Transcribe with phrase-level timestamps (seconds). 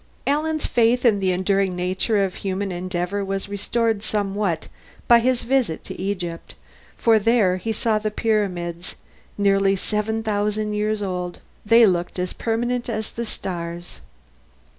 [0.25, 4.67] Alan's faith in the enduring nature of human endeavor was restored somewhat
[5.07, 6.55] by his visit to Egypt
[6.97, 8.95] for there he saw the pyramids,
[9.37, 14.01] nearly seven thousand years old; they looked as permanent as the stars.